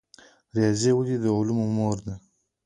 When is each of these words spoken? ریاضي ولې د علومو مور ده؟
ریاضي 0.55 0.91
ولې 0.95 1.15
د 1.19 1.25
علومو 1.37 1.65
مور 1.75 1.97
ده؟ 2.05 2.13